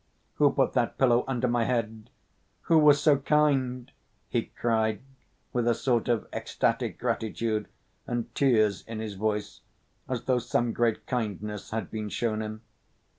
[0.37, 2.09] "Who put that pillow under my head?
[2.61, 3.91] Who was so kind?"
[4.29, 5.03] he cried,
[5.53, 7.67] with a sort of ecstatic gratitude,
[8.07, 9.61] and tears in his voice,
[10.09, 12.61] as though some great kindness had been shown him.